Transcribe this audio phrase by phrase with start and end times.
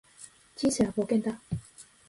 [0.55, 1.39] 人生は冒険だ